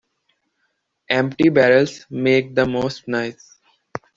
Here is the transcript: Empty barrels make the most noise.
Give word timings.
Empty 1.11 1.49
barrels 1.49 2.07
make 2.09 2.55
the 2.55 2.65
most 2.65 3.07
noise. 3.07 3.59